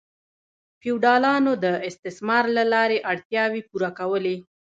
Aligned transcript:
فیوډالانو 0.79 1.51
د 1.63 1.65
استثمار 1.89 2.43
له 2.57 2.63
لارې 2.73 2.97
اړتیاوې 3.11 3.61
پوره 3.69 3.89
کولې. 3.99 4.35